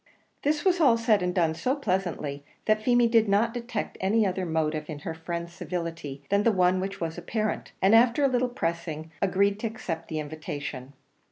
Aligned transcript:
This 0.41 0.65
was 0.65 0.81
all 0.81 0.97
said 0.97 1.21
and 1.21 1.31
done 1.31 1.53
so 1.53 1.75
pleasantly, 1.75 2.43
that 2.65 2.81
Feemy 2.81 3.07
did 3.07 3.29
not 3.29 3.53
detect 3.53 3.99
any 4.01 4.25
other 4.25 4.47
motive 4.47 4.89
in 4.89 4.97
her 5.05 5.13
friend's 5.13 5.53
civility 5.53 6.23
than 6.29 6.41
the 6.41 6.51
one 6.51 6.79
which 6.79 6.99
was 6.99 7.19
apparent, 7.19 7.71
and 7.83 7.93
after 7.93 8.23
a 8.23 8.27
little 8.27 8.49
pressing, 8.49 9.11
agreed 9.21 9.59
to 9.59 9.67
accept 9.67 10.07
the 10.07 10.17
invitation. 10.17 10.93